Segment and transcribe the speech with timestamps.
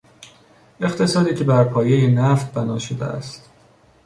[0.81, 3.49] اقتصادی که بر پایهی نفت بنا شده است